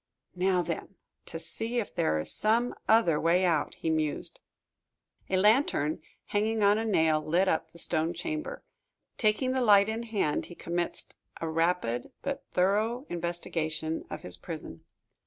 "Now, 0.33 0.63
then, 0.63 0.95
to 1.27 1.37
see 1.37 1.77
if 1.77 1.93
there 1.93 2.17
is 2.17 2.33
some 2.33 2.73
other 2.89 3.19
way 3.21 3.45
out," 3.45 3.75
he 3.75 3.91
mused. 3.91 4.39
A 5.29 5.37
lantern, 5.37 6.01
hanging 6.25 6.63
on 6.63 6.79
a 6.79 6.85
nail, 6.85 7.21
lit 7.23 7.47
up 7.47 7.69
the 7.69 7.77
stone 7.77 8.11
chamber. 8.15 8.63
Taking 9.19 9.51
the 9.51 9.61
light 9.61 9.89
in 9.89 10.01
hand, 10.01 10.47
he 10.47 10.55
commenced 10.55 11.13
a 11.39 11.47
rapid 11.47 12.11
but 12.23 12.47
thorough 12.51 13.05
investigation 13.09 14.03
of 14.09 14.23
his 14.23 14.37
prison. 14.37 14.83